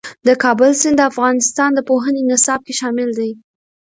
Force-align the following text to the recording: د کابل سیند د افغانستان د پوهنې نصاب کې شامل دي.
د 0.27 0.29
کابل 0.43 0.71
سیند 0.81 0.95
د 0.99 1.07
افغانستان 1.11 1.69
د 1.73 1.79
پوهنې 1.89 2.21
نصاب 2.31 2.59
کې 2.67 2.73
شامل 2.79 3.09
دي. 3.19 3.31